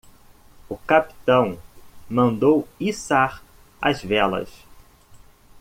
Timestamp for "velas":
4.01-4.49